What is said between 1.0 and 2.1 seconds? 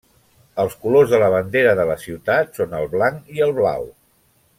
de la bandera de la